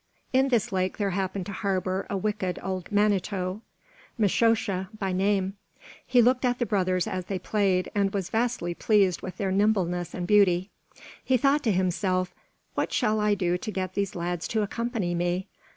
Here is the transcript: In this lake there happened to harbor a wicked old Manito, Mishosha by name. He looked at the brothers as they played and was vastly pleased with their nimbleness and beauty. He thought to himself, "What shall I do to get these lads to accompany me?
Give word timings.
In 0.33 0.47
this 0.49 0.71
lake 0.71 0.97
there 0.97 1.11
happened 1.11 1.45
to 1.45 1.51
harbor 1.51 2.07
a 2.09 2.17
wicked 2.17 2.57
old 2.63 2.91
Manito, 2.91 3.61
Mishosha 4.17 4.89
by 4.97 5.11
name. 5.11 5.57
He 6.03 6.23
looked 6.23 6.43
at 6.43 6.57
the 6.57 6.65
brothers 6.65 7.05
as 7.05 7.25
they 7.25 7.37
played 7.37 7.91
and 7.93 8.11
was 8.11 8.31
vastly 8.31 8.73
pleased 8.73 9.21
with 9.21 9.37
their 9.37 9.51
nimbleness 9.51 10.15
and 10.15 10.25
beauty. 10.25 10.71
He 11.23 11.37
thought 11.37 11.61
to 11.65 11.71
himself, 11.71 12.33
"What 12.73 12.91
shall 12.91 13.19
I 13.19 13.35
do 13.35 13.59
to 13.59 13.71
get 13.71 13.93
these 13.93 14.15
lads 14.15 14.47
to 14.47 14.63
accompany 14.63 15.13
me? 15.13 15.47